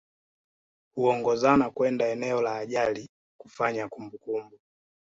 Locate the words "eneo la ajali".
2.07-3.09